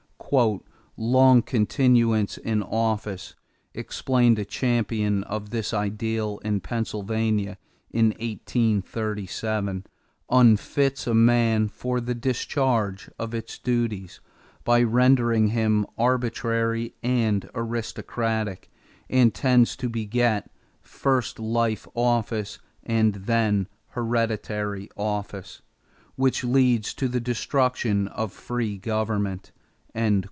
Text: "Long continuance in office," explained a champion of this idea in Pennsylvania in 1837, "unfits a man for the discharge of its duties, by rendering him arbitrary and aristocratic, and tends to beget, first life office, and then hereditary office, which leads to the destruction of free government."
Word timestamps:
"Long 1.03 1.41
continuance 1.41 2.37
in 2.37 2.63
office," 2.63 3.35
explained 3.73 4.39
a 4.39 4.45
champion 4.45 5.25
of 5.25 5.49
this 5.49 5.73
idea 5.73 6.37
in 6.37 6.61
Pennsylvania 6.61 7.57
in 7.89 8.11
1837, 8.17 9.87
"unfits 10.29 11.05
a 11.05 11.13
man 11.13 11.67
for 11.67 11.99
the 11.99 12.15
discharge 12.15 13.09
of 13.19 13.33
its 13.33 13.57
duties, 13.59 14.21
by 14.63 14.81
rendering 14.83 15.47
him 15.49 15.85
arbitrary 15.97 16.93
and 17.03 17.49
aristocratic, 17.53 18.71
and 19.09 19.33
tends 19.33 19.75
to 19.75 19.89
beget, 19.89 20.49
first 20.79 21.39
life 21.39 21.85
office, 21.93 22.57
and 22.85 23.15
then 23.15 23.67
hereditary 23.87 24.89
office, 24.95 25.61
which 26.15 26.45
leads 26.45 26.93
to 26.93 27.09
the 27.09 27.19
destruction 27.19 28.07
of 28.07 28.31
free 28.31 28.77
government." 28.77 29.51